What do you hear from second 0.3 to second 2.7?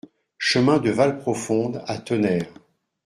Chemin de Valprofondes à Tonnerre